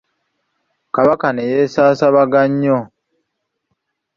Kabaka 0.95 1.27
ne 1.31 1.43
yeesaasaabaga 1.51 2.41
nnyo. 2.49 2.77